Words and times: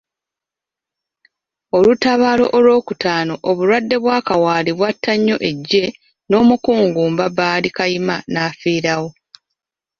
Olutabaalo 1.77 2.45
olw'okutaano 2.57 3.33
obulwadde 3.49 3.95
bwa 4.03 4.17
kawaali 4.27 4.71
bwatta 4.79 5.11
nnyo 5.17 5.37
eggye 5.49 5.85
n'Omukungu 6.29 7.01
Mbabaali 7.13 7.69
Kayima 7.77 8.15
n'afiirayo. 8.31 9.09